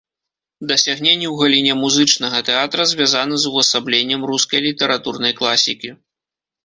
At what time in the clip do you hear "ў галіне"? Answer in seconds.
1.27-1.73